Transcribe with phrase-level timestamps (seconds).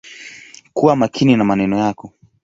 [0.73, 2.11] Kuwa makini na maneno yako.